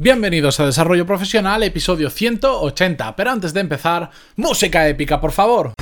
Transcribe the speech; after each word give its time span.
Bienvenidos 0.00 0.60
a 0.60 0.66
Desarrollo 0.66 1.04
Profesional, 1.06 1.60
episodio 1.64 2.08
180. 2.08 3.16
Pero 3.16 3.32
antes 3.32 3.52
de 3.52 3.58
empezar, 3.58 4.10
música 4.36 4.86
épica, 4.86 5.20
por 5.20 5.32
favor. 5.32 5.72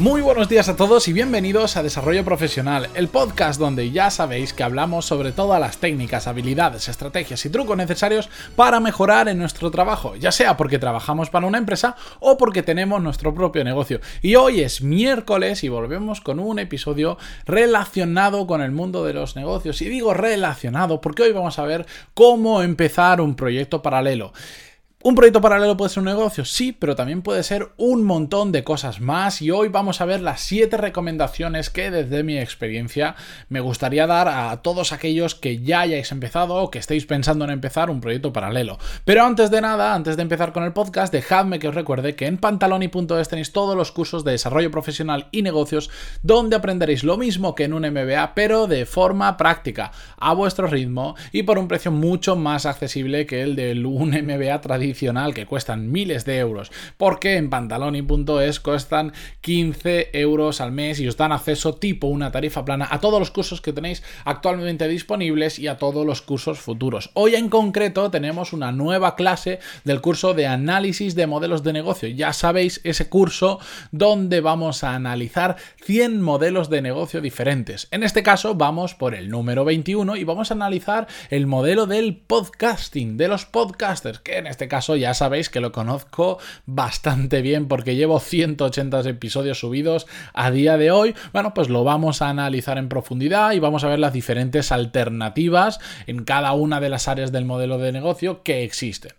Muy 0.00 0.22
buenos 0.22 0.48
días 0.48 0.66
a 0.70 0.76
todos 0.76 1.08
y 1.08 1.12
bienvenidos 1.12 1.76
a 1.76 1.82
Desarrollo 1.82 2.24
Profesional, 2.24 2.88
el 2.94 3.08
podcast 3.08 3.60
donde 3.60 3.90
ya 3.90 4.08
sabéis 4.08 4.54
que 4.54 4.62
hablamos 4.62 5.04
sobre 5.04 5.30
todas 5.30 5.60
las 5.60 5.76
técnicas, 5.76 6.26
habilidades, 6.26 6.88
estrategias 6.88 7.44
y 7.44 7.50
trucos 7.50 7.76
necesarios 7.76 8.30
para 8.56 8.80
mejorar 8.80 9.28
en 9.28 9.36
nuestro 9.36 9.70
trabajo, 9.70 10.16
ya 10.16 10.32
sea 10.32 10.56
porque 10.56 10.78
trabajamos 10.78 11.28
para 11.28 11.46
una 11.46 11.58
empresa 11.58 11.96
o 12.18 12.38
porque 12.38 12.62
tenemos 12.62 13.02
nuestro 13.02 13.34
propio 13.34 13.62
negocio. 13.62 14.00
Y 14.22 14.36
hoy 14.36 14.62
es 14.62 14.80
miércoles 14.80 15.64
y 15.64 15.68
volvemos 15.68 16.22
con 16.22 16.40
un 16.40 16.58
episodio 16.58 17.18
relacionado 17.44 18.46
con 18.46 18.62
el 18.62 18.70
mundo 18.70 19.04
de 19.04 19.12
los 19.12 19.36
negocios. 19.36 19.82
Y 19.82 19.90
digo 19.90 20.14
relacionado 20.14 21.02
porque 21.02 21.24
hoy 21.24 21.32
vamos 21.32 21.58
a 21.58 21.64
ver 21.64 21.84
cómo 22.14 22.62
empezar 22.62 23.20
un 23.20 23.36
proyecto 23.36 23.82
paralelo. 23.82 24.32
¿Un 25.02 25.14
proyecto 25.14 25.40
paralelo 25.40 25.78
puede 25.78 25.88
ser 25.88 26.02
un 26.02 26.10
negocio? 26.10 26.44
Sí, 26.44 26.72
pero 26.72 26.94
también 26.94 27.22
puede 27.22 27.42
ser 27.42 27.70
un 27.78 28.04
montón 28.04 28.52
de 28.52 28.64
cosas 28.64 29.00
más 29.00 29.40
y 29.40 29.50
hoy 29.50 29.68
vamos 29.68 30.02
a 30.02 30.04
ver 30.04 30.20
las 30.20 30.42
7 30.42 30.76
recomendaciones 30.76 31.70
que 31.70 31.90
desde 31.90 32.22
mi 32.22 32.36
experiencia 32.36 33.16
me 33.48 33.60
gustaría 33.60 34.06
dar 34.06 34.28
a 34.28 34.54
todos 34.60 34.92
aquellos 34.92 35.34
que 35.34 35.62
ya 35.62 35.80
hayáis 35.80 36.12
empezado 36.12 36.56
o 36.56 36.70
que 36.70 36.78
estéis 36.78 37.06
pensando 37.06 37.46
en 37.46 37.50
empezar 37.50 37.88
un 37.88 38.02
proyecto 38.02 38.34
paralelo. 38.34 38.76
Pero 39.06 39.24
antes 39.24 39.50
de 39.50 39.62
nada, 39.62 39.94
antes 39.94 40.18
de 40.18 40.22
empezar 40.22 40.52
con 40.52 40.64
el 40.64 40.74
podcast, 40.74 41.10
dejadme 41.10 41.60
que 41.60 41.68
os 41.68 41.74
recuerde 41.74 42.14
que 42.14 42.26
en 42.26 42.36
pantaloni.es 42.36 43.28
tenéis 43.30 43.52
todos 43.52 43.74
los 43.74 43.92
cursos 43.92 44.22
de 44.22 44.32
desarrollo 44.32 44.70
profesional 44.70 45.28
y 45.30 45.40
negocios 45.40 45.88
donde 46.22 46.56
aprenderéis 46.56 47.04
lo 47.04 47.16
mismo 47.16 47.54
que 47.54 47.64
en 47.64 47.72
un 47.72 47.90
MBA, 47.90 48.34
pero 48.34 48.66
de 48.66 48.84
forma 48.84 49.38
práctica, 49.38 49.92
a 50.18 50.34
vuestro 50.34 50.66
ritmo 50.66 51.16
y 51.32 51.44
por 51.44 51.58
un 51.58 51.68
precio 51.68 51.90
mucho 51.90 52.36
más 52.36 52.66
accesible 52.66 53.24
que 53.24 53.40
el 53.40 53.56
de 53.56 53.82
un 53.82 54.10
MBA 54.10 54.60
tradicional 54.60 54.89
que 55.34 55.46
cuestan 55.46 55.90
miles 55.90 56.24
de 56.24 56.38
euros, 56.38 56.70
porque 56.96 57.36
en 57.36 57.50
pantaloni.es 57.50 58.60
cuestan 58.60 59.12
15 59.40 60.10
euros 60.12 60.60
al 60.60 60.72
mes 60.72 61.00
y 61.00 61.08
os 61.08 61.16
dan 61.16 61.32
acceso 61.32 61.74
tipo 61.74 62.06
una 62.06 62.30
tarifa 62.30 62.64
plana 62.64 62.88
a 62.90 63.00
todos 63.00 63.18
los 63.18 63.30
cursos 63.30 63.60
que 63.60 63.72
tenéis 63.72 64.02
actualmente 64.24 64.88
disponibles 64.88 65.58
y 65.58 65.68
a 65.68 65.78
todos 65.78 66.04
los 66.04 66.22
cursos 66.22 66.58
futuros. 66.58 67.10
Hoy 67.14 67.34
en 67.34 67.48
concreto 67.48 68.10
tenemos 68.10 68.52
una 68.52 68.72
nueva 68.72 69.16
clase 69.16 69.60
del 69.84 70.00
curso 70.00 70.34
de 70.34 70.46
análisis 70.46 71.14
de 71.14 71.26
modelos 71.26 71.62
de 71.62 71.72
negocio. 71.72 72.08
Ya 72.08 72.32
sabéis, 72.32 72.80
ese 72.84 73.08
curso 73.08 73.58
donde 73.92 74.40
vamos 74.40 74.84
a 74.84 74.94
analizar 74.94 75.56
100 75.82 76.20
modelos 76.20 76.68
de 76.68 76.82
negocio 76.82 77.20
diferentes. 77.20 77.88
En 77.90 78.02
este 78.02 78.22
caso 78.22 78.54
vamos 78.54 78.94
por 78.94 79.14
el 79.14 79.30
número 79.30 79.64
21 79.64 80.16
y 80.16 80.24
vamos 80.24 80.50
a 80.50 80.54
analizar 80.54 81.06
el 81.30 81.46
modelo 81.46 81.86
del 81.86 82.16
podcasting, 82.16 83.16
de 83.16 83.28
los 83.28 83.46
podcasters, 83.46 84.20
que 84.20 84.38
en 84.38 84.46
este 84.46 84.68
caso 84.68 84.79
ya 84.88 85.14
sabéis 85.14 85.48
que 85.50 85.60
lo 85.60 85.72
conozco 85.72 86.38
bastante 86.66 87.42
bien 87.42 87.68
porque 87.68 87.96
llevo 87.96 88.20
180 88.20 89.00
episodios 89.00 89.60
subidos 89.60 90.06
a 90.32 90.50
día 90.50 90.76
de 90.76 90.90
hoy. 90.90 91.14
Bueno, 91.32 91.54
pues 91.54 91.68
lo 91.68 91.84
vamos 91.84 92.22
a 92.22 92.28
analizar 92.28 92.78
en 92.78 92.88
profundidad 92.88 93.52
y 93.52 93.58
vamos 93.58 93.84
a 93.84 93.88
ver 93.88 93.98
las 93.98 94.12
diferentes 94.12 94.72
alternativas 94.72 95.80
en 96.06 96.24
cada 96.24 96.52
una 96.52 96.80
de 96.80 96.88
las 96.88 97.08
áreas 97.08 97.32
del 97.32 97.44
modelo 97.44 97.78
de 97.78 97.92
negocio 97.92 98.42
que 98.42 98.64
existen. 98.64 99.12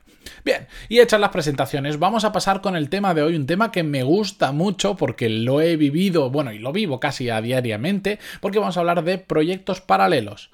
Bien, 0.44 0.68
y 0.90 1.00
hechas 1.00 1.20
las 1.20 1.30
presentaciones, 1.30 2.00
vamos 2.00 2.26
a 2.26 2.32
pasar 2.32 2.62
con 2.62 2.76
el 2.76 2.90
tema 2.90 3.14
de 3.14 3.22
hoy, 3.22 3.36
un 3.36 3.46
tema 3.46 3.72
que 3.72 3.84
me 3.84 4.04
gusta 4.04 4.52
mucho 4.52 4.96
porque 4.96 5.30
lo 5.30 5.62
he 5.62 5.78
vivido, 5.78 6.30
bueno, 6.30 6.52
y 6.52 6.60
lo 6.60 6.72
vivo 6.72 7.00
casi 7.00 7.30
a 7.30 7.42
diariamente, 7.42 8.20
porque 8.40 8.60
vamos 8.60 8.78
a 8.78 8.82
hablar 8.82 9.04
de 9.04 9.18
proyectos 9.18 9.82
paralelos. 9.82 10.52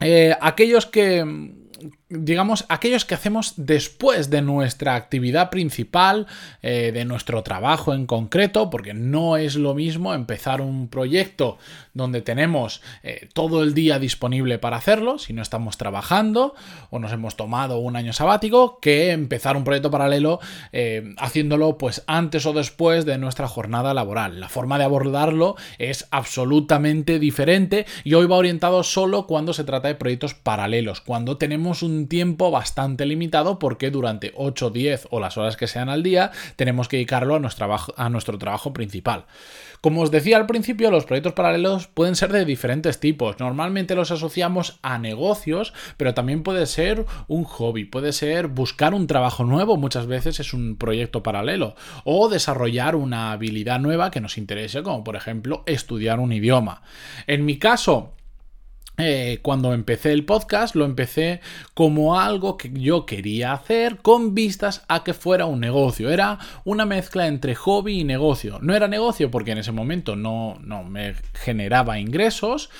Eh, 0.00 0.34
aquellos 0.40 0.86
que 0.86 1.24
digamos, 2.10 2.64
aquellos 2.68 3.04
que 3.04 3.14
hacemos 3.14 3.54
después 3.56 4.30
de 4.30 4.42
nuestra 4.42 4.96
actividad 4.96 5.48
principal, 5.48 6.26
eh, 6.60 6.90
de 6.92 7.04
nuestro 7.04 7.44
trabajo 7.44 7.94
en 7.94 8.06
concreto, 8.06 8.68
porque 8.68 8.94
no 8.94 9.36
es 9.36 9.54
lo 9.54 9.74
mismo 9.74 10.12
empezar 10.12 10.60
un 10.60 10.88
proyecto 10.88 11.58
donde 11.94 12.20
tenemos 12.20 12.82
eh, 13.04 13.28
todo 13.32 13.62
el 13.62 13.74
día 13.74 14.00
disponible 14.00 14.58
para 14.58 14.76
hacerlo, 14.76 15.18
si 15.18 15.32
no 15.32 15.40
estamos 15.40 15.76
trabajando 15.76 16.54
o 16.90 16.98
nos 16.98 17.12
hemos 17.12 17.36
tomado 17.36 17.78
un 17.78 17.94
año 17.94 18.12
sabático, 18.12 18.80
que 18.80 19.12
empezar 19.12 19.56
un 19.56 19.64
proyecto 19.64 19.90
paralelo 19.90 20.40
eh, 20.72 21.14
haciéndolo 21.16 21.78
pues 21.78 22.02
antes 22.08 22.44
o 22.44 22.52
después 22.52 23.04
de 23.04 23.18
nuestra 23.18 23.46
jornada 23.46 23.94
laboral. 23.94 24.40
La 24.40 24.48
forma 24.48 24.78
de 24.78 24.84
abordarlo 24.84 25.54
es 25.78 26.08
absolutamente 26.10 27.20
diferente 27.20 27.86
y 28.02 28.14
hoy 28.14 28.26
va 28.26 28.36
orientado 28.36 28.82
solo 28.82 29.28
cuando 29.28 29.52
se 29.52 29.64
trata 29.64 29.88
de 29.88 29.94
proyectos 29.94 30.34
paralelos, 30.34 31.00
cuando 31.00 31.36
tenemos 31.36 31.84
un 31.84 31.99
tiempo 32.08 32.50
bastante 32.50 33.06
limitado 33.06 33.58
porque 33.58 33.90
durante 33.90 34.32
8, 34.36 34.70
10 34.70 35.08
o 35.10 35.20
las 35.20 35.36
horas 35.36 35.56
que 35.56 35.66
sean 35.66 35.88
al 35.88 36.02
día 36.02 36.30
tenemos 36.56 36.88
que 36.88 36.96
dedicarlo 36.96 37.36
a 37.36 37.38
nuestro 37.38 37.60
trabajo, 37.66 37.94
a 37.96 38.08
nuestro 38.08 38.38
trabajo 38.38 38.72
principal. 38.72 39.26
Como 39.80 40.02
os 40.02 40.10
decía 40.10 40.36
al 40.36 40.44
principio, 40.46 40.90
los 40.90 41.06
proyectos 41.06 41.32
paralelos 41.32 41.86
pueden 41.86 42.14
ser 42.14 42.32
de 42.32 42.44
diferentes 42.44 43.00
tipos. 43.00 43.40
Normalmente 43.40 43.94
los 43.94 44.10
asociamos 44.10 44.78
a 44.82 44.98
negocios, 44.98 45.72
pero 45.96 46.12
también 46.12 46.42
puede 46.42 46.66
ser 46.66 47.06
un 47.28 47.44
hobby, 47.44 47.84
puede 47.84 48.12
ser 48.12 48.48
buscar 48.48 48.92
un 48.92 49.06
trabajo 49.06 49.44
nuevo, 49.44 49.78
muchas 49.78 50.06
veces 50.06 50.38
es 50.38 50.52
un 50.52 50.76
proyecto 50.76 51.22
paralelo, 51.22 51.76
o 52.04 52.28
desarrollar 52.28 52.94
una 52.94 53.32
habilidad 53.32 53.80
nueva 53.80 54.10
que 54.10 54.20
nos 54.20 54.36
interese, 54.36 54.82
como 54.82 55.02
por 55.02 55.16
ejemplo 55.16 55.62
estudiar 55.64 56.20
un 56.20 56.34
idioma. 56.34 56.82
En 57.26 57.46
mi 57.46 57.58
caso, 57.58 58.12
eh, 59.00 59.38
cuando 59.42 59.72
empecé 59.72 60.12
el 60.12 60.24
podcast 60.24 60.74
lo 60.74 60.84
empecé 60.84 61.40
como 61.74 62.18
algo 62.18 62.56
que 62.56 62.70
yo 62.72 63.06
quería 63.06 63.52
hacer 63.52 63.98
con 63.98 64.34
vistas 64.34 64.84
a 64.88 65.04
que 65.04 65.14
fuera 65.14 65.46
un 65.46 65.60
negocio. 65.60 66.10
Era 66.10 66.38
una 66.64 66.84
mezcla 66.84 67.26
entre 67.26 67.54
hobby 67.54 68.00
y 68.00 68.04
negocio. 68.04 68.58
No 68.60 68.74
era 68.74 68.88
negocio 68.88 69.30
porque 69.30 69.52
en 69.52 69.58
ese 69.58 69.72
momento 69.72 70.16
no, 70.16 70.58
no 70.60 70.84
me 70.84 71.14
generaba 71.34 71.98
ingresos, 71.98 72.70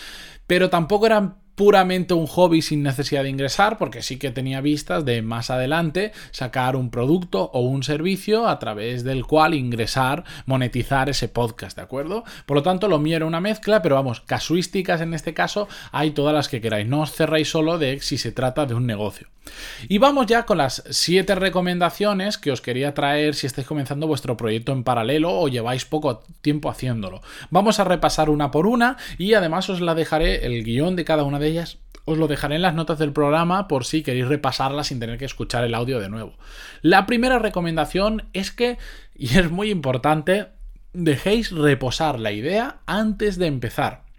pero 0.47 0.71
tampoco 0.71 1.07
era 1.07 1.37
puramente 1.61 2.15
un 2.15 2.27
hobby 2.27 2.63
sin 2.63 2.83
necesidad 2.83 3.23
de 3.23 3.29
ingresar, 3.29 3.77
porque 3.77 4.01
sí 4.01 4.17
que 4.17 4.31
tenía 4.31 4.63
vistas 4.63 5.05
de 5.05 5.21
más 5.21 5.51
adelante 5.51 6.13
sacar 6.31 6.75
un 6.75 6.89
producto 6.89 7.51
o 7.53 7.61
un 7.61 7.83
servicio 7.83 8.49
a 8.49 8.59
través 8.59 9.05
del 9.05 9.27
cual 9.27 9.53
ingresar, 9.53 10.25
monetizar 10.47 11.11
ese 11.11 11.29
podcast, 11.29 11.77
¿de 11.77 11.83
acuerdo? 11.83 12.25
Por 12.47 12.57
lo 12.57 12.63
tanto, 12.63 12.89
lo 12.89 12.99
mío 12.99 13.17
era 13.17 13.27
una 13.27 13.43
mezcla, 13.43 13.83
pero 13.83 13.97
vamos, 13.97 14.23
casuísticas 14.23 15.03
en 15.03 15.13
este 15.13 15.35
caso 15.35 15.69
hay 15.93 16.13
todas 16.13 16.33
las 16.33 16.49
que 16.49 16.63
queráis, 16.63 16.89
no 16.89 17.03
os 17.03 17.13
cerréis 17.13 17.51
solo 17.51 17.77
de 17.77 18.01
si 18.01 18.17
se 18.17 18.33
trata 18.33 18.65
de 18.65 18.73
un 18.73 18.87
negocio. 18.87 19.27
Y 19.89 19.99
vamos 19.99 20.27
ya 20.27 20.45
con 20.45 20.59
las 20.59 20.83
siete 20.91 21.35
recomendaciones 21.35 22.39
que 22.39 22.53
os 22.53 22.61
quería 22.61 22.95
traer 22.95 23.35
si 23.35 23.47
estáis 23.47 23.67
comenzando 23.67 24.07
vuestro 24.07 24.37
proyecto 24.37 24.73
en 24.73 24.85
paralelo 24.85 25.33
o 25.33 25.49
lleváis 25.49 25.85
poco 25.85 26.23
tiempo 26.41 26.71
haciéndolo. 26.71 27.23
Vamos 27.51 27.81
a 27.81 27.85
repasar 27.85 28.31
una 28.31 28.51
por 28.51 28.67
una 28.67 28.97
y 29.19 29.35
además 29.35 29.69
os 29.71 29.81
la 29.81 29.95
dejaré 29.95 30.47
el 30.47 30.63
guion 30.63 30.95
de 30.95 31.05
cada 31.05 31.25
una 31.25 31.39
de 31.39 31.50
os 32.05 32.19
lo 32.19 32.29
dejaré 32.29 32.57
en 32.57 32.63
las 32.63 32.75
notas 32.75 32.99
del 32.99 33.13
programa 33.13 33.69
por 33.69 33.85
si 33.85 34.03
queréis 34.03 34.29
repasarla 34.29 34.85
sin 34.85 35.01
tener 35.01 35.19
que 35.19 35.25
escuchar 35.25 35.65
el 35.65 35.75
audio 35.75 36.01
de 36.01 36.09
nuevo. 36.09 36.35
La 36.83 37.07
primera 37.07 37.39
recomendación 37.39 38.29
es 38.33 38.51
que, 38.51 38.79
y 39.15 39.39
es 39.39 39.51
muy 39.51 39.71
importante, 39.71 40.49
dejéis 40.93 41.53
reposar 41.53 42.19
la 42.19 42.33
idea 42.33 42.81
antes 42.87 43.39
de 43.39 43.47
empezar. 43.47 44.11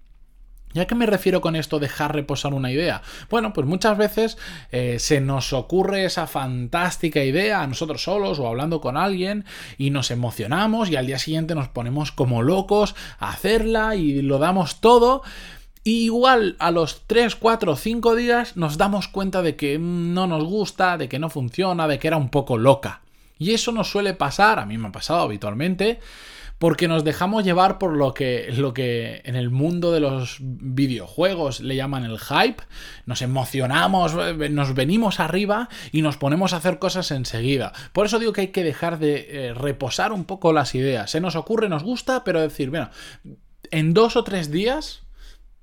¿Ya 0.74 0.88
qué 0.88 0.96
me 0.96 1.06
refiero 1.06 1.41
con 1.41 1.58
esto 1.58 1.80
dejar 1.80 2.16
reposar 2.16 2.53
una 2.53 2.72
idea? 2.72 3.02
Bueno, 3.30 3.52
pues 3.52 3.68
muchas 3.68 3.97
veces 3.97 4.38
eh, 4.72 5.00
se 5.00 5.20
nos 5.20 5.52
ocurre 5.52 6.06
esa 6.06 6.28
fantástica 6.28 7.24
idea 7.24 7.62
a 7.62 7.68
nosotros 7.68 8.03
solos 8.03 8.40
o 8.40 8.47
hablando 8.47 8.80
con 8.80 8.96
alguien 8.96 9.44
y 9.78 9.90
nos 9.90 10.11
emocionamos 10.11 10.90
y 10.90 10.96
al 10.96 11.08
día 11.08 11.20
siguiente 11.20 11.56
nos 11.56 11.67
ponemos 11.67 12.14
como 12.14 12.41
locos 12.41 12.96
a 13.20 13.32
hacerla 13.32 13.96
y 13.96 14.22
lo 14.22 14.38
damos 14.38 14.79
todo. 14.79 15.23
Y 15.84 16.06
igual 16.06 16.56
a 16.60 16.72
los 16.72 17.04
3, 17.08 17.36
4, 17.36 17.76
5 17.76 18.16
días 18.16 18.56
nos 18.56 18.78
damos 18.78 19.08
cuenta 19.08 19.42
de 19.42 19.56
que 19.56 19.80
no 19.80 20.28
nos 20.28 20.44
gusta, 20.44 20.98
de 20.98 21.10
que 21.10 21.18
no 21.18 21.30
funciona, 21.30 21.88
de 21.88 21.98
que 21.98 22.08
era 22.08 22.18
un 22.18 22.30
poco 22.30 22.58
loca. 22.58 23.02
Y 23.40 23.54
eso 23.54 23.72
nos 23.72 23.90
suele 23.90 24.14
pasar, 24.14 24.60
a 24.60 24.68
mí 24.68 24.78
me 24.78 24.90
ha 24.90 24.92
pasado 24.92 25.22
habitualmente, 25.22 26.00
porque 26.60 26.88
nos 26.88 27.04
dejamos 27.04 27.44
llevar 27.44 27.80
por 27.80 27.98
lo 27.98 28.14
que, 28.14 28.54
lo 28.56 28.76
que 28.76 29.24
en 29.26 29.36
el 29.36 29.50
mundo 29.50 29.92
de 29.92 30.00
los 30.00 30.38
videojuegos 30.42 31.60
le 31.60 31.76
llaman 31.76 32.04
el 32.04 32.20
hype, 32.20 32.62
nos 33.08 33.24
emocionamos, 33.24 34.14
nos 34.52 34.76
venimos 34.76 35.20
arriba 35.20 35.70
y 35.92 36.04
nos 36.04 36.18
ponemos 36.18 36.54
a 36.54 36.58
hacer 36.58 36.78
cosas 36.78 37.10
enseguida. 37.10 37.74
Por 37.94 38.06
eso 38.06 38.20
digo 38.20 38.32
que 38.32 38.42
hay 38.42 38.48
que 38.50 38.64
dejar 38.64 39.00
de 39.00 39.48
eh, 39.48 39.54
reposar 39.56 40.14
un 40.14 40.26
poco 40.26 40.54
las 40.54 40.76
ideas. 40.76 41.10
Se 41.10 41.20
nos 41.20 41.36
ocurre, 41.36 41.68
nos 41.68 41.82
gusta, 41.82 42.24
pero 42.24 42.40
decir, 42.40 42.70
bueno, 42.70 42.92
en 43.72 43.96
dos 43.96 44.16
o 44.16 44.24
tres 44.24 44.52
días 44.52 45.02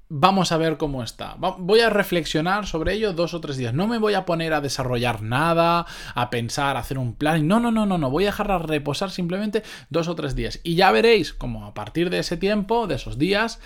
vamos 0.08 0.52
a 0.52 0.56
ver 0.56 0.76
cómo 0.76 1.02
está. 1.02 1.36
Voy 1.38 1.80
a 1.80 1.90
reflexionar 1.90 2.66
sobre 2.66 2.94
ello 2.94 3.12
dos 3.12 3.34
o 3.34 3.40
tres 3.40 3.56
días. 3.56 3.74
No 3.74 3.86
me 3.86 3.98
voy 3.98 4.14
a 4.14 4.24
poner 4.24 4.52
a 4.54 4.60
desarrollar 4.60 5.22
nada, 5.22 5.86
a 6.14 6.30
pensar, 6.30 6.76
a 6.76 6.80
hacer 6.80 6.98
un 6.98 7.14
plan. 7.14 7.46
No, 7.46 7.60
no, 7.60 7.70
no, 7.70 7.86
no, 7.86 7.98
no. 7.98 8.10
Voy 8.10 8.24
a 8.24 8.28
dejarla 8.28 8.58
reposar 8.58 9.10
simplemente 9.10 9.62
dos 9.90 10.08
o 10.08 10.14
tres 10.14 10.34
días. 10.34 10.60
Y 10.62 10.74
ya 10.74 10.90
veréis 10.90 11.32
como 11.32 11.66
a 11.66 11.74
partir 11.74 12.10
de 12.10 12.20
ese 12.20 12.36
tiempo, 12.36 12.86
de 12.86 12.94
esos 12.94 13.18
días, 13.18 13.60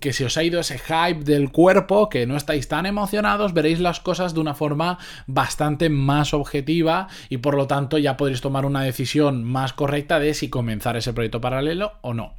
que 0.00 0.12
si 0.12 0.22
os 0.22 0.36
ha 0.36 0.44
ido 0.44 0.60
ese 0.60 0.78
hype 0.78 1.24
del 1.24 1.50
cuerpo, 1.50 2.08
que 2.08 2.26
no 2.26 2.36
estáis 2.36 2.68
tan 2.68 2.86
emocionados, 2.86 3.54
veréis 3.54 3.80
las 3.80 4.00
cosas 4.00 4.34
de 4.34 4.40
una 4.40 4.54
forma 4.54 4.98
bastante 5.26 5.88
más 5.88 6.32
objetiva 6.32 7.08
y 7.28 7.38
por 7.38 7.56
lo 7.56 7.66
tanto 7.66 7.98
ya 7.98 8.16
podréis 8.16 8.40
tomar 8.40 8.66
una 8.66 8.82
decisión 8.82 9.42
más 9.42 9.72
correcta 9.72 10.20
de 10.20 10.34
si 10.34 10.48
comenzar 10.48 10.96
ese 10.96 11.12
proyecto 11.12 11.40
paralelo 11.40 11.94
o 12.02 12.14
no. 12.14 12.34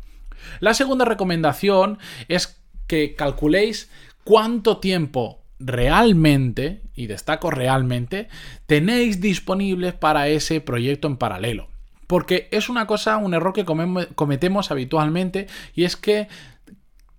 La 0.60 0.74
segunda 0.74 1.06
recomendación 1.06 1.98
es 2.28 2.65
que 2.88 3.16
calculéis 3.16 3.90
cuánto 4.24 4.78
tiempo 4.78 5.40
realmente, 5.60 6.82
y 6.96 7.08
destaco 7.08 7.52
realmente, 7.52 8.28
tenéis 8.66 9.22
disponibles 9.22 9.94
para 9.94 10.28
ese 10.28 10.62
proyecto 10.62 11.08
en 11.08 11.18
paralelo. 11.18 11.68
Porque 12.08 12.48
es 12.52 12.70
una 12.70 12.86
cosa, 12.86 13.18
un 13.18 13.34
error 13.34 13.54
que 13.54 13.66
cometemos 13.66 14.72
habitualmente 14.72 15.48
y 15.74 15.86
es 15.86 15.96
que 15.96 16.28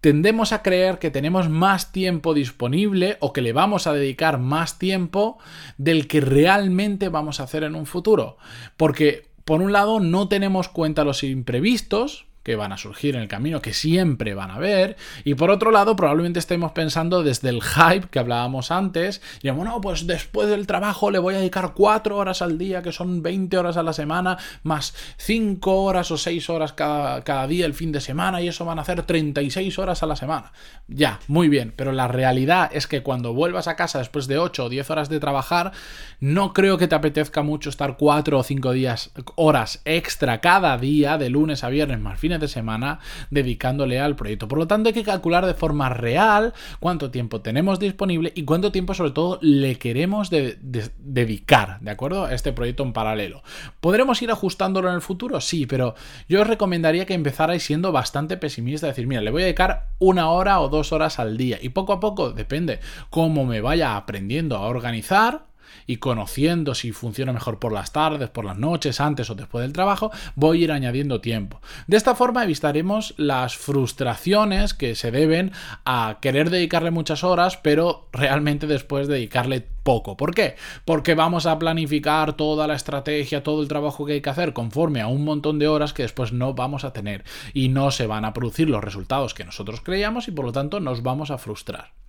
tendemos 0.00 0.52
a 0.52 0.62
creer 0.62 1.00
que 1.00 1.10
tenemos 1.10 1.48
más 1.48 1.90
tiempo 1.90 2.34
disponible 2.34 3.16
o 3.18 3.32
que 3.32 3.42
le 3.42 3.52
vamos 3.52 3.88
a 3.88 3.92
dedicar 3.92 4.38
más 4.38 4.78
tiempo 4.78 5.38
del 5.78 6.06
que 6.06 6.20
realmente 6.20 7.08
vamos 7.08 7.40
a 7.40 7.44
hacer 7.44 7.64
en 7.64 7.74
un 7.74 7.86
futuro. 7.86 8.36
Porque, 8.76 9.26
por 9.44 9.60
un 9.60 9.72
lado, 9.72 9.98
no 9.98 10.28
tenemos 10.28 10.68
cuenta 10.68 11.02
los 11.02 11.24
imprevistos, 11.24 12.26
que 12.46 12.54
van 12.54 12.70
a 12.70 12.78
surgir 12.78 13.16
en 13.16 13.22
el 13.22 13.26
camino, 13.26 13.60
que 13.60 13.74
siempre 13.74 14.32
van 14.34 14.52
a 14.52 14.54
haber. 14.54 14.96
Y 15.24 15.34
por 15.34 15.50
otro 15.50 15.72
lado, 15.72 15.96
probablemente 15.96 16.38
estemos 16.38 16.70
pensando 16.70 17.24
desde 17.24 17.48
el 17.48 17.60
hype 17.60 18.06
que 18.08 18.20
hablábamos 18.20 18.70
antes. 18.70 19.20
Y 19.42 19.50
bueno, 19.50 19.80
pues 19.80 20.06
después 20.06 20.48
del 20.48 20.64
trabajo 20.64 21.10
le 21.10 21.18
voy 21.18 21.34
a 21.34 21.38
dedicar 21.38 21.72
4 21.74 22.16
horas 22.16 22.42
al 22.42 22.56
día, 22.56 22.82
que 22.82 22.92
son 22.92 23.20
20 23.20 23.58
horas 23.58 23.76
a 23.76 23.82
la 23.82 23.92
semana, 23.92 24.38
más 24.62 24.94
5 25.16 25.82
horas 25.82 26.12
o 26.12 26.16
6 26.16 26.48
horas 26.48 26.72
cada, 26.72 27.22
cada 27.22 27.48
día 27.48 27.66
el 27.66 27.74
fin 27.74 27.90
de 27.90 28.00
semana, 28.00 28.40
y 28.40 28.46
eso 28.46 28.64
van 28.64 28.78
a 28.78 28.82
hacer 28.82 29.02
36 29.02 29.76
horas 29.80 30.04
a 30.04 30.06
la 30.06 30.14
semana. 30.14 30.52
Ya, 30.86 31.18
muy 31.26 31.48
bien, 31.48 31.72
pero 31.74 31.90
la 31.90 32.06
realidad 32.06 32.70
es 32.72 32.86
que 32.86 33.02
cuando 33.02 33.34
vuelvas 33.34 33.66
a 33.66 33.74
casa 33.74 33.98
después 33.98 34.28
de 34.28 34.38
8 34.38 34.66
o 34.66 34.68
10 34.68 34.88
horas 34.90 35.08
de 35.08 35.18
trabajar, 35.18 35.72
no 36.20 36.52
creo 36.52 36.78
que 36.78 36.86
te 36.86 36.94
apetezca 36.94 37.42
mucho 37.42 37.70
estar 37.70 37.96
4 37.96 38.38
o 38.38 38.42
5 38.44 38.70
días, 38.70 39.10
horas 39.34 39.82
extra 39.84 40.40
cada 40.40 40.78
día, 40.78 41.18
de 41.18 41.28
lunes 41.28 41.64
a 41.64 41.70
viernes 41.70 41.98
más 41.98 42.20
fines 42.20 42.35
de 42.40 42.48
semana 42.48 43.00
dedicándole 43.30 44.00
al 44.00 44.16
proyecto. 44.16 44.48
Por 44.48 44.58
lo 44.58 44.66
tanto, 44.66 44.88
hay 44.88 44.94
que 44.94 45.04
calcular 45.04 45.46
de 45.46 45.54
forma 45.54 45.88
real 45.88 46.54
cuánto 46.80 47.10
tiempo 47.10 47.40
tenemos 47.40 47.78
disponible 47.78 48.32
y 48.34 48.44
cuánto 48.44 48.72
tiempo 48.72 48.94
sobre 48.94 49.10
todo 49.10 49.38
le 49.42 49.78
queremos 49.78 50.30
dedicar, 50.30 51.80
¿de 51.80 51.90
acuerdo? 51.90 52.24
A 52.24 52.34
este 52.34 52.52
proyecto 52.52 52.82
en 52.82 52.92
paralelo. 52.92 53.42
¿Podremos 53.80 54.20
ir 54.22 54.30
ajustándolo 54.30 54.88
en 54.88 54.94
el 54.96 55.02
futuro? 55.02 55.40
Sí, 55.40 55.66
pero 55.66 55.94
yo 56.28 56.40
os 56.42 56.46
recomendaría 56.46 57.06
que 57.06 57.14
empezarais 57.14 57.62
siendo 57.62 57.92
bastante 57.92 58.36
pesimista, 58.36 58.86
decir, 58.86 59.06
mira, 59.06 59.20
le 59.20 59.30
voy 59.30 59.42
a 59.42 59.46
dedicar 59.46 59.88
una 59.98 60.30
hora 60.30 60.60
o 60.60 60.68
dos 60.68 60.92
horas 60.92 61.18
al 61.18 61.36
día 61.36 61.58
y 61.60 61.70
poco 61.70 61.92
a 61.92 62.00
poco, 62.00 62.32
depende 62.32 62.80
cómo 63.10 63.44
me 63.44 63.60
vaya 63.60 63.96
aprendiendo 63.96 64.56
a 64.56 64.66
organizar, 64.66 65.45
y 65.86 65.96
conociendo 65.96 66.74
si 66.74 66.92
funciona 66.92 67.32
mejor 67.32 67.58
por 67.58 67.72
las 67.72 67.92
tardes, 67.92 68.30
por 68.30 68.44
las 68.44 68.58
noches, 68.58 69.00
antes 69.00 69.30
o 69.30 69.34
después 69.34 69.62
del 69.62 69.72
trabajo, 69.72 70.10
voy 70.34 70.60
a 70.60 70.64
ir 70.64 70.72
añadiendo 70.72 71.20
tiempo. 71.20 71.60
De 71.86 71.96
esta 71.96 72.14
forma 72.14 72.44
evitaremos 72.44 73.14
las 73.16 73.56
frustraciones 73.56 74.74
que 74.74 74.94
se 74.94 75.10
deben 75.10 75.52
a 75.84 76.18
querer 76.20 76.50
dedicarle 76.50 76.90
muchas 76.90 77.24
horas, 77.24 77.56
pero 77.56 78.08
realmente 78.12 78.66
después 78.66 79.08
dedicarle 79.08 79.66
poco. 79.86 80.16
¿Por 80.16 80.34
qué? 80.34 80.56
Porque 80.84 81.14
vamos 81.14 81.46
a 81.46 81.58
planificar 81.58 82.34
toda 82.34 82.66
la 82.66 82.74
estrategia, 82.74 83.42
todo 83.42 83.62
el 83.62 83.68
trabajo 83.68 84.04
que 84.04 84.14
hay 84.14 84.20
que 84.20 84.30
hacer 84.30 84.52
conforme 84.52 85.00
a 85.00 85.06
un 85.06 85.24
montón 85.24 85.58
de 85.58 85.68
horas 85.68 85.92
que 85.92 86.02
después 86.02 86.32
no 86.32 86.54
vamos 86.54 86.84
a 86.84 86.92
tener 86.92 87.24
y 87.54 87.68
no 87.68 87.90
se 87.90 88.06
van 88.06 88.24
a 88.24 88.32
producir 88.32 88.68
los 88.68 88.82
resultados 88.82 89.32
que 89.32 89.44
nosotros 89.44 89.80
creíamos 89.80 90.28
y 90.28 90.32
por 90.32 90.44
lo 90.44 90.52
tanto 90.52 90.80
nos 90.80 91.02
vamos 91.02 91.30
a 91.30 91.38
frustrar. 91.38 92.05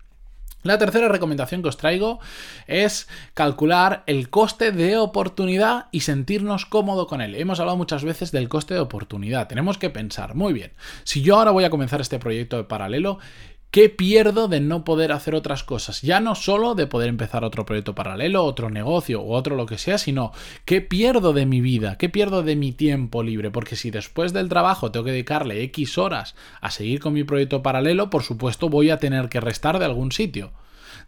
La 0.68 0.78
tercera 0.78 1.08
recomendación 1.08 1.62
que 1.62 1.70
os 1.70 1.78
traigo 1.78 2.20
es 2.68 3.08
calcular 3.34 4.04
el 4.06 4.30
coste 4.30 4.74
de 4.74 4.98
oportunidad 4.98 5.86
y 5.94 6.02
sentirnos 6.02 6.66
cómodo 6.66 7.08
con 7.08 7.22
él. 7.22 7.36
Hemos 7.36 7.62
hablado 7.62 7.78
muchas 7.78 8.04
veces 8.04 8.34
del 8.34 8.50
coste 8.50 8.74
de 8.74 8.82
oportunidad. 8.82 9.48
Tenemos 9.48 9.78
que 9.78 9.90
pensar, 9.90 10.36
muy 10.36 10.52
bien, 10.52 10.74
si 11.06 11.22
yo 11.22 11.38
ahora 11.38 11.52
voy 11.52 11.64
a 11.64 11.70
comenzar 11.70 12.02
este 12.02 12.20
proyecto 12.20 12.58
de 12.58 12.66
paralelo, 12.66 13.18
¿Qué 13.70 13.90
pierdo 13.90 14.48
de 14.48 14.62
no 14.62 14.86
poder 14.86 15.12
hacer 15.12 15.36
otras 15.36 15.64
cosas? 15.64 16.02
Ya 16.02 16.22
no 16.22 16.36
solo 16.36 16.74
de 16.74 16.88
poder 16.88 17.10
empezar 17.10 17.44
otro 17.44 17.66
proyecto 17.66 17.96
paralelo, 17.96 18.46
otro 18.46 18.70
negocio 18.70 19.22
o 19.22 19.36
otro 19.36 19.58
lo 19.58 19.66
que 19.66 19.78
sea, 19.78 19.98
sino 19.98 20.32
¿qué 20.64 20.80
pierdo 20.80 21.34
de 21.34 21.46
mi 21.46 21.60
vida? 21.60 21.98
¿Qué 21.98 22.08
pierdo 22.08 22.44
de 22.44 22.56
mi 22.56 22.72
tiempo 22.72 23.24
libre? 23.24 23.52
Porque 23.52 23.76
si 23.76 23.92
después 23.92 24.32
del 24.32 24.48
trabajo 24.48 24.92
tengo 24.92 25.04
que 25.04 25.12
dedicarle 25.12 25.64
X 25.64 25.98
horas 25.98 26.36
a 26.62 26.72
seguir 26.72 27.02
con 27.02 27.14
mi 27.14 27.26
proyecto 27.26 27.62
paralelo, 27.62 28.10
por 28.10 28.24
supuesto 28.24 28.70
voy 28.70 28.90
a 28.90 29.00
tener 29.00 29.28
que 29.28 29.42
restar 29.42 29.80
de 29.80 29.86
algún 29.86 30.14
sitio 30.14 30.54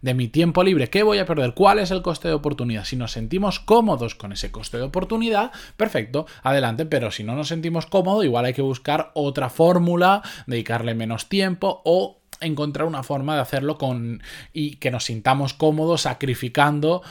de 0.02 0.14
mi 0.14 0.28
tiempo 0.28 0.62
libre, 0.62 0.88
¿qué 0.88 1.02
voy 1.02 1.18
a 1.18 1.26
perder? 1.26 1.54
¿Cuál 1.54 1.78
es 1.78 1.90
el 1.90 2.02
coste 2.02 2.28
de 2.28 2.34
oportunidad? 2.34 2.84
Si 2.84 2.96
nos 2.96 3.12
sentimos 3.12 3.60
cómodos 3.60 4.14
con 4.14 4.32
ese 4.32 4.50
coste 4.50 4.78
de 4.78 4.84
oportunidad, 4.84 5.52
perfecto, 5.76 6.26
adelante, 6.42 6.86
pero 6.86 7.10
si 7.10 7.22
no 7.24 7.34
nos 7.34 7.48
sentimos 7.48 7.86
cómodos, 7.86 8.24
igual 8.24 8.46
hay 8.46 8.54
que 8.54 8.62
buscar 8.62 9.10
otra 9.14 9.50
fórmula, 9.50 10.22
dedicarle 10.46 10.94
menos 10.94 11.28
tiempo 11.28 11.82
o 11.84 12.19
encontrar 12.40 12.86
una 12.86 13.02
forma 13.02 13.34
de 13.34 13.42
hacerlo 13.42 13.78
con 13.78 14.22
y 14.52 14.76
que 14.76 14.90
nos 14.90 15.04
sintamos 15.04 15.54
cómodos 15.54 16.02
sacrificando 16.02 17.02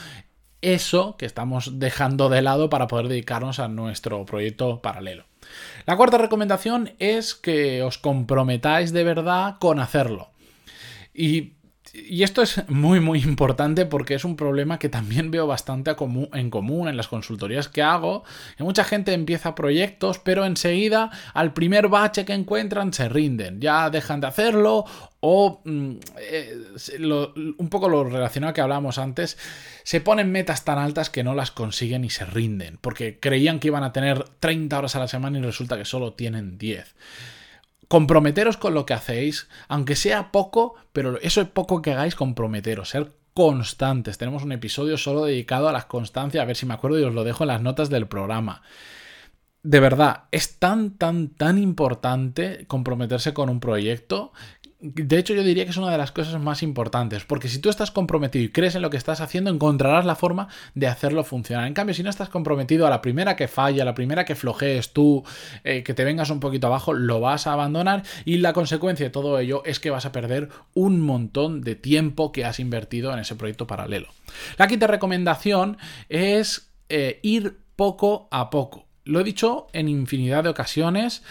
eso 0.62 1.16
que 1.18 1.26
estamos 1.26 1.80
dejando 1.80 2.30
de 2.30 2.42
lado 2.42 2.70
para 2.70 2.88
poder 2.88 3.08
dedicarnos 3.08 3.60
a 3.60 3.68
nuestro 3.68 4.26
proyecto 4.26 4.82
paralelo. 4.82 5.26
La 5.86 5.96
cuarta 5.96 6.18
recomendación 6.18 6.92
es 7.00 7.34
que 7.34 7.82
os 7.82 7.98
comprometáis 7.98 8.92
de 8.92 9.04
verdad 9.04 9.56
con 9.60 9.80
hacerlo. 9.80 10.32
Y 11.14 11.54
y 11.94 12.24
esto 12.24 12.42
es 12.42 12.68
muy 12.70 13.00
muy 13.00 13.22
importante 13.22 13.86
porque 13.86 14.16
es 14.16 14.26
un 14.26 14.36
problema 14.36 14.80
que 14.80 14.90
también 14.90 15.32
veo 15.32 15.48
bastante 15.48 15.96
en 16.34 16.50
común 16.50 16.88
en 16.88 16.98
las 16.98 17.08
consultorías 17.08 17.68
que 17.68 17.82
hago. 17.82 18.24
Que 18.58 18.64
mucha 18.64 18.84
gente 18.84 19.14
empieza 19.14 19.56
proyectos, 19.56 20.20
pero 20.20 20.46
enseguida 20.46 21.10
al 21.34 21.54
primer 21.54 21.88
bache 21.88 22.26
que 22.26 22.34
encuentran 22.34 22.94
se 22.94 23.10
rinden, 23.10 23.60
ya 23.60 23.90
dejan 23.90 24.22
de 24.22 24.28
hacerlo 24.28 24.86
o 25.22 25.62
mm, 25.66 25.92
eh, 26.20 26.58
un 27.58 27.70
poco 27.70 27.90
lo 27.90 28.04
relacionado 28.06 28.54
que 28.54 28.62
hablábamos 28.62 28.98
antes, 28.98 29.38
se 29.84 30.00
ponen 30.00 30.32
metas 30.32 30.64
tan 30.64 30.78
altas 30.78 31.10
que 31.10 31.24
no 31.24 31.36
las 31.36 31.52
consiguen 31.52 32.06
y 32.06 32.10
se 32.10 32.26
rinden, 32.26 32.78
porque 32.80 33.20
creían 33.20 33.60
que 33.60 33.68
iban 33.68 33.84
a 33.84 33.92
tener 33.92 34.24
30 34.40 34.78
horas 34.78 34.96
a 34.96 35.00
la 35.00 35.08
semana 35.08 35.40
y 35.40 35.42
resulta 35.42 35.78
que 35.78 35.86
solo 35.86 36.14
tienen 36.14 36.58
10 36.58 36.96
comprometeros 37.90 38.56
con 38.56 38.74
lo 38.74 38.86
que 38.86 38.94
hacéis, 38.94 39.50
aunque 39.68 39.98
sea 39.98 40.32
poco, 40.32 40.76
pero 40.94 41.20
eso 41.22 41.42
es 41.42 41.48
poco 41.48 41.82
que 41.82 41.92
hagáis, 41.92 42.16
comprometeros, 42.16 42.90
ser 42.90 43.12
constantes. 43.34 44.18
Tenemos 44.18 44.44
un 44.44 44.52
episodio 44.52 44.96
solo 44.96 45.26
dedicado 45.26 45.68
a 45.68 45.74
las 45.74 45.86
constancias, 45.86 46.42
a 46.42 46.46
ver 46.46 46.56
si 46.56 46.66
me 46.66 46.76
acuerdo 46.76 47.00
y 47.00 47.04
os 47.04 47.14
lo 47.14 47.24
dejo 47.24 47.44
en 47.44 47.50
las 47.50 47.62
notas 47.62 47.90
del 47.90 48.08
programa. 48.08 48.62
De 49.64 49.80
verdad, 49.80 50.26
es 50.32 50.60
tan, 50.60 50.98
tan, 50.98 51.30
tan 51.30 51.58
importante 51.58 52.66
comprometerse 52.68 53.34
con 53.34 53.50
un 53.50 53.60
proyecto 53.60 54.32
de 54.82 55.18
hecho, 55.18 55.34
yo 55.34 55.44
diría 55.44 55.66
que 55.66 55.72
es 55.72 55.78
una 55.78 55.92
de 55.92 55.98
las 55.98 56.14
cosas 56.14 56.40
más 56.42 56.64
importantes, 56.64 57.26
porque 57.26 57.50
si 57.50 57.60
tú 57.60 57.70
estás 57.70 57.92
comprometido 57.92 58.46
y 58.46 58.50
crees 58.50 58.76
en 58.76 58.82
lo 58.82 58.90
que 58.90 58.96
estás 58.96 59.20
haciendo, 59.20 59.50
encontrarás 59.50 60.06
la 60.06 60.16
forma 60.16 60.48
de 60.74 60.88
hacerlo 60.88 61.26
funcionar. 61.26 61.68
En 61.68 61.74
cambio, 61.74 61.94
si 61.94 62.02
no 62.02 62.10
estás 62.10 62.30
comprometido 62.30 62.88
a 62.88 62.90
la 62.90 63.02
primera 63.02 63.36
que 63.36 63.50
falla, 63.50 63.84
a 63.84 63.86
la 63.86 63.94
primera 63.94 64.24
que 64.24 64.36
flojees 64.36 64.94
tú, 64.94 65.26
eh, 65.66 65.84
que 65.84 65.94
te 65.94 66.06
vengas 66.06 66.30
un 66.30 66.40
poquito 66.40 66.68
abajo, 66.68 66.94
lo 66.94 67.20
vas 67.20 67.46
a 67.46 67.54
abandonar 67.54 68.04
y 68.24 68.38
la 68.38 68.54
consecuencia 68.54 69.06
de 69.06 69.10
todo 69.10 69.38
ello 69.40 69.64
es 69.66 69.82
que 69.82 69.90
vas 69.90 70.06
a 70.06 70.14
perder 70.14 70.48
un 70.74 71.02
montón 71.02 71.60
de 71.60 71.76
tiempo 71.76 72.32
que 72.32 72.46
has 72.46 72.62
invertido 72.62 73.12
en 73.12 73.20
ese 73.20 73.36
proyecto 73.36 73.68
paralelo. 73.68 74.08
La 74.58 74.68
quinta 74.68 74.88
recomendación 74.88 75.78
es 76.08 76.72
eh, 76.88 77.20
ir 77.22 77.60
poco 77.76 78.30
a 78.32 78.50
poco. 78.50 78.88
Lo 79.04 79.20
he 79.20 79.24
dicho 79.26 79.68
en 79.74 79.90
infinidad 79.90 80.44
de 80.44 80.50
ocasiones 80.52 81.24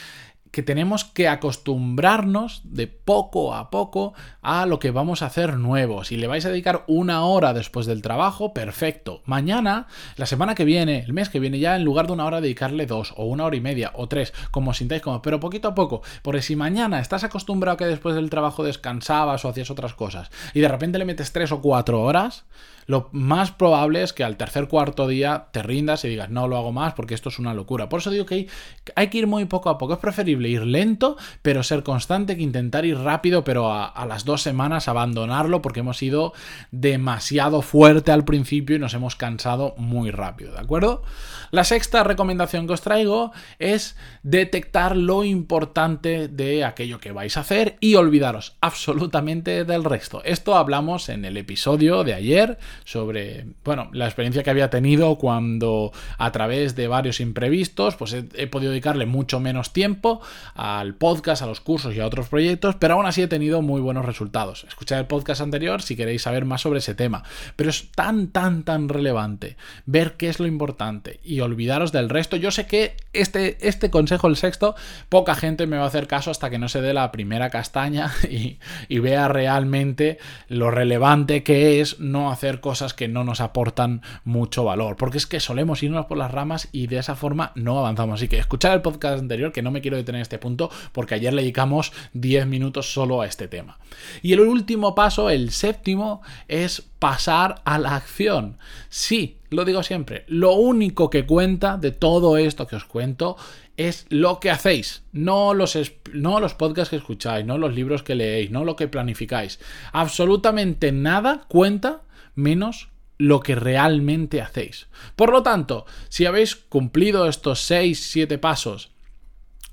que 0.50 0.62
tenemos 0.62 1.05
que 1.05 1.28
acostumbrarnos 1.28 2.62
de 2.64 2.87
poco 2.87 3.55
a 3.55 3.71
poco 3.71 4.14
a 4.43 4.67
lo 4.67 4.78
que 4.78 4.90
vamos 4.90 5.23
a 5.23 5.26
hacer 5.26 5.57
nuevo. 5.57 6.05
Si 6.05 6.17
le 6.17 6.26
vais 6.26 6.45
a 6.45 6.50
dedicar 6.50 6.85
una 6.87 7.25
hora 7.25 7.52
después 7.52 7.87
del 7.87 8.02
trabajo, 8.02 8.55
perfecto. 8.55 9.23
Mañana, 9.25 9.87
la 10.17 10.26
semana 10.26 10.55
que 10.55 10.64
viene, 10.64 11.00
el 11.00 11.12
mes 11.12 11.28
que 11.28 11.40
viene, 11.40 11.59
ya 11.59 11.76
en 11.76 11.85
lugar 11.85 12.07
de 12.07 12.12
una 12.12 12.25
hora 12.25 12.40
dedicarle 12.40 12.87
dos 12.87 13.12
o 13.17 13.25
una 13.25 13.45
hora 13.45 13.57
y 13.57 13.61
media 13.61 13.93
o 13.95 14.09
tres, 14.09 14.33
como 14.50 14.75
sintáis 14.75 15.02
como, 15.02 15.23
pero 15.23 15.40
poquito 15.40 15.69
a 15.69 15.75
poco. 15.75 16.02
Porque 16.23 16.43
si 16.43 16.57
mañana 16.57 17.00
estás 17.00 17.25
acostumbrado 17.25 17.75
a 17.75 17.78
que 17.78 17.87
después 17.87 18.14
del 18.14 18.31
trabajo 18.31 18.64
descansabas 18.64 19.45
o 19.45 19.49
hacías 19.49 19.71
otras 19.71 19.95
cosas 19.95 20.31
y 20.55 20.61
de 20.61 20.69
repente 20.69 20.99
le 20.99 21.05
metes 21.05 21.33
tres 21.33 21.52
o 21.52 21.61
cuatro 21.61 22.02
horas, 22.02 22.45
lo 22.88 23.11
más 23.12 23.50
probable 23.50 24.02
es 24.02 24.14
que 24.14 24.25
al 24.25 24.38
tercer 24.38 24.67
cuarto 24.67 25.07
día 25.07 25.49
te 25.52 25.62
rindas 25.62 26.07
y 26.07 26.09
digas, 26.09 26.31
no 26.31 26.49
lo 26.49 26.57
hago 26.57 26.73
más 26.73 26.95
porque 26.95 27.14
esto 27.14 27.28
es 27.28 27.38
una 27.38 27.52
locura. 27.52 27.90
Por 27.90 28.00
eso 28.00 28.11
digo 28.11 28.25
que 28.25 28.35
hay, 28.35 28.49
hay 28.97 29.09
que 29.09 29.19
ir 29.19 29.26
muy 29.26 29.45
poco 29.45 29.69
a 29.69 29.76
poco. 29.76 29.93
Es 29.93 29.99
preferible 29.99 30.38
ir 30.47 30.64
lento, 30.64 31.16
pero 31.42 31.62
ser 31.62 31.83
constante, 31.83 32.37
que 32.37 32.42
intentar 32.42 32.85
ir 32.85 32.99
rápido, 32.99 33.45
pero 33.45 33.73
a, 33.73 34.07
las 34.07 34.25
dos 34.25 34.42
semanas 34.42 34.88
abandonarlo 34.88 35.62
porque 35.62 35.80
hemos 35.80 36.02
ido 36.02 36.33
demasiado 36.71 37.62
fuerte 37.62 38.12
al 38.12 38.25
principio 38.25 38.76
y 38.76 38.78
nos 38.78 38.95
hemos 38.95 39.16
cansado 39.16 39.75
muy 39.76 40.11
rápido, 40.11 40.52
¿de 40.52 40.61
acuerdo? 40.61 41.02
La 41.50 41.64
sexta 41.64 42.04
recomendación 42.04 42.66
que 42.66 42.75
os 42.75 42.83
traigo 42.83 43.33
es 43.59 43.97
detectar 44.23 44.97
lo 44.97 45.25
importante 45.25 46.28
de 46.28 46.64
aquello 46.64 47.00
que 47.00 47.12
vais 47.12 47.37
a 47.37 47.40
hacer 47.40 47.76
y 47.80 47.95
olvidaros 47.95 48.57
absolutamente 48.61 49.64
del 49.64 49.85
resto. 49.85 50.23
Esto 50.25 50.57
hablamos 50.57 51.09
en 51.09 51.25
el 51.25 51.37
episodio 51.37 52.04
de 52.04 52.14
ayer 52.14 52.59
sobre, 52.85 53.47
bueno, 53.64 53.88
la 53.92 54.07
experiencia 54.07 54.42
que 54.42 54.50
había 54.50 54.71
tenido 54.71 55.16
cuando 55.16 55.92
a 56.18 56.33
través 56.33 56.76
de 56.76 56.88
varios 56.88 57.21
imprevistos, 57.21 57.97
pues 57.97 58.12
he 58.12 58.47
podido 58.47 58.71
dedicarle 58.71 59.07
mucho 59.07 59.40
menos 59.40 59.73
tiempo 59.73 60.21
al 60.54 60.94
podcast, 60.94 61.42
a 61.42 61.47
los 61.47 61.61
cursos 61.61 61.94
y 61.94 62.00
a 62.00 62.06
otros 62.06 62.28
proyectos, 62.28 62.76
pero 62.76 62.94
aún 62.94 63.06
así 63.06 63.23
he 63.23 63.28
tenido 63.28 63.62
muy 63.62 63.80
buenos 63.80 64.04
resultados. 64.04 64.64
Escuchad 64.68 64.99
el 64.99 65.06
podcast 65.06 65.40
anterior 65.40 65.82
si 65.82 65.97
queréis 65.97 66.23
saber 66.23 66.44
más 66.44 66.62
sobre 66.62 66.80
ese 66.80 66.94
tema, 66.94 67.23
pero 67.56 67.70
es 67.70 67.90
tan, 67.92 68.28
tan, 68.28 68.62
tan 68.62 68.88
relevante 68.88 69.56
ver 69.87 70.14
qué 70.14 70.28
es 70.28 70.40
lo 70.40 70.47
importante 70.47 71.20
y 71.25 71.40
olvidaros 71.40 71.92
del 71.92 72.08
resto. 72.08 72.37
Yo 72.37 72.50
sé 72.50 72.66
que 72.66 72.97
este, 73.12 73.58
este 73.66 73.90
consejo, 73.90 74.28
el 74.28 74.37
sexto, 74.37 74.75
poca 75.08 75.35
gente 75.35 75.66
me 75.66 75.76
va 75.76 75.85
a 75.85 75.88
hacer 75.88 76.06
caso 76.06 76.30
hasta 76.30 76.50
que 76.50 76.58
no 76.58 76.68
se 76.68 76.80
dé 76.80 76.94
la 76.94 77.12
primera 77.12 77.50
castaña 77.50 78.12
y, 78.30 78.58
y 78.88 78.99
vea 78.99 79.28
realmente 79.28 80.18
lo 80.49 80.70
relevante 80.70 81.42
que 81.42 81.80
es 81.80 82.00
no 82.00 82.30
hacer 82.30 82.61
cosas 82.61 82.94
que 82.94 83.08
no 83.08 83.25
nos 83.25 83.40
aportan 83.40 84.02
mucho 84.25 84.64
valor, 84.64 84.97
porque 84.97 85.18
es 85.18 85.26
que 85.26 85.40
solemos 85.40 85.82
irnos 85.82 86.06
por 86.06 86.18
las 86.18 86.30
ramas 86.30 86.68
y 86.73 86.87
de 86.87 86.99
esa 86.99 87.14
forma 87.14 87.52
no 87.54 87.78
avanzamos. 87.78 88.16
Así 88.16 88.28
que 88.28 88.38
escuchar 88.38 88.73
el 88.73 88.82
podcast 88.82 89.20
anterior, 89.20 89.52
que 89.52 89.62
no 89.62 89.70
me 89.70 89.80
quiero 89.80 89.97
detener 89.97 90.18
en 90.19 90.23
este 90.23 90.39
punto, 90.39 90.71
porque 90.93 91.15
ayer 91.15 91.33
le 91.33 91.43
dedicamos 91.43 91.93
10 92.13 92.47
minutos 92.47 92.93
solo 92.93 93.23
a 93.23 93.27
este 93.27 93.49
tema. 93.49 93.79
Y 94.23 94.33
el 94.33 94.41
último 94.41 94.95
paso, 94.95 95.31
el 95.31 95.51
séptimo, 95.51 96.23
es 96.49 96.83
pasar 96.99 97.63
a 97.65 97.79
la 97.79 97.97
acción. 97.97 98.59
Sí, 98.89 99.39
lo 99.51 99.65
digo 99.65 99.83
siempre, 99.83 100.25
lo 100.29 100.53
único 100.53 101.11
que 101.11 101.27
cuenta 101.27 101.77
de 101.77 101.93
todo 101.93 102.37
esto 102.37 102.67
que 102.67 102.77
os 102.77 102.85
cuento 102.85 103.37
es 103.77 104.07
lo 104.11 104.41
que 104.41 104.51
hacéis, 104.51 105.05
no 105.13 105.55
los, 105.55 105.79
no 106.13 106.41
los 106.41 106.55
podcasts 106.55 106.91
que 106.91 106.97
escucháis, 106.97 107.47
no 107.47 107.59
los 107.59 107.75
libros 107.75 108.03
que 108.03 108.17
leéis, 108.17 108.51
no 108.51 108.65
lo 108.65 108.75
que 108.75 108.89
planificáis. 108.89 109.61
Absolutamente 109.93 110.91
nada 110.91 111.45
cuenta 111.49 112.03
menos 112.35 112.89
lo 113.19 113.41
que 113.41 113.55
realmente 113.55 114.41
hacéis. 114.41 114.89
Por 115.17 115.31
lo 115.31 115.43
tanto, 115.43 115.87
si 116.09 116.27
habéis 116.27 116.57
cumplido 116.57 117.29
estos 117.29 117.61
6, 117.61 118.01
7 118.11 118.39
pasos, 118.39 118.91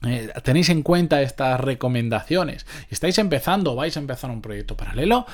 eh, 0.05 0.31
tenéis 0.43 0.69
en 0.69 0.83
cuenta 0.83 1.21
estas 1.21 1.59
recomendaciones, 1.59 2.65
estáis 2.89 3.17
empezando 3.17 3.75
vais 3.75 3.95
a 3.95 3.99
empezar 3.99 4.31
un 4.31 4.41
proyecto 4.41 4.77
paralelo, 4.77 5.25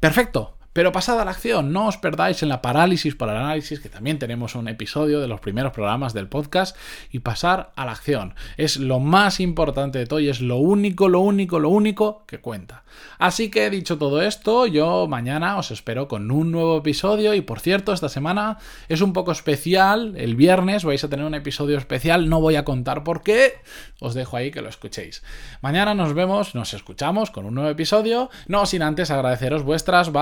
perfecto, 0.00 0.57
pero 0.78 0.92
pasad 0.92 1.18
a 1.18 1.24
la 1.24 1.32
acción, 1.32 1.72
no 1.72 1.88
os 1.88 1.96
perdáis 1.96 2.44
en 2.44 2.48
la 2.48 2.62
parálisis 2.62 3.16
por 3.16 3.28
el 3.28 3.34
análisis, 3.34 3.80
que 3.80 3.88
también 3.88 4.20
tenemos 4.20 4.54
un 4.54 4.68
episodio 4.68 5.18
de 5.18 5.26
los 5.26 5.40
primeros 5.40 5.72
programas 5.72 6.14
del 6.14 6.28
podcast, 6.28 6.76
y 7.10 7.18
pasar 7.18 7.72
a 7.74 7.84
la 7.84 7.90
acción. 7.90 8.36
Es 8.56 8.76
lo 8.76 9.00
más 9.00 9.40
importante 9.40 9.98
de 9.98 10.06
todo 10.06 10.20
y 10.20 10.28
es 10.28 10.40
lo 10.40 10.58
único, 10.58 11.08
lo 11.08 11.18
único, 11.18 11.58
lo 11.58 11.70
único 11.70 12.22
que 12.28 12.38
cuenta. 12.38 12.84
Así 13.18 13.50
que 13.50 13.70
dicho 13.70 13.98
todo 13.98 14.22
esto, 14.22 14.66
yo 14.66 15.08
mañana 15.08 15.58
os 15.58 15.72
espero 15.72 16.06
con 16.06 16.30
un 16.30 16.52
nuevo 16.52 16.78
episodio 16.78 17.34
y 17.34 17.40
por 17.40 17.58
cierto, 17.58 17.92
esta 17.92 18.08
semana 18.08 18.58
es 18.88 19.00
un 19.00 19.12
poco 19.12 19.32
especial, 19.32 20.14
el 20.16 20.36
viernes 20.36 20.84
vais 20.84 21.02
a 21.02 21.08
tener 21.08 21.26
un 21.26 21.34
episodio 21.34 21.76
especial, 21.76 22.28
no 22.28 22.40
voy 22.40 22.54
a 22.54 22.64
contar 22.64 23.02
por 23.02 23.22
qué, 23.22 23.54
os 23.98 24.14
dejo 24.14 24.36
ahí 24.36 24.52
que 24.52 24.62
lo 24.62 24.68
escuchéis. 24.68 25.24
Mañana 25.60 25.94
nos 25.94 26.14
vemos, 26.14 26.54
nos 26.54 26.72
escuchamos 26.72 27.32
con 27.32 27.46
un 27.46 27.56
nuevo 27.56 27.70
episodio, 27.70 28.30
no 28.46 28.64
sin 28.64 28.82
antes 28.82 29.10
agradeceros 29.10 29.64
vuestras 29.64 30.12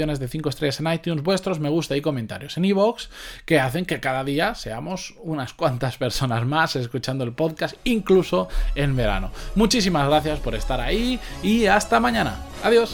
de 0.00 0.28
5 0.28 0.48
estrellas 0.48 0.80
en 0.80 0.92
iTunes, 0.92 1.22
vuestros 1.22 1.60
me 1.60 1.68
gusta 1.68 1.96
y 1.96 2.00
comentarios 2.00 2.56
en 2.56 2.64
iVoox, 2.64 3.08
que 3.44 3.60
hacen 3.60 3.84
que 3.84 4.00
cada 4.00 4.24
día 4.24 4.54
seamos 4.54 5.14
unas 5.22 5.52
cuantas 5.52 5.98
personas 5.98 6.46
más 6.46 6.74
escuchando 6.76 7.22
el 7.24 7.32
podcast, 7.32 7.76
incluso 7.84 8.48
en 8.74 8.96
verano. 8.96 9.30
Muchísimas 9.54 10.08
gracias 10.08 10.38
por 10.40 10.54
estar 10.54 10.80
ahí 10.80 11.20
y 11.42 11.66
hasta 11.66 12.00
mañana. 12.00 12.38
Adiós. 12.64 12.92